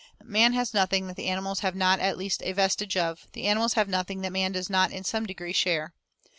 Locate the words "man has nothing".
0.23-1.05